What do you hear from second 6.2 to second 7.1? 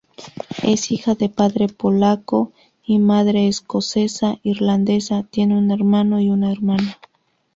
una hermana.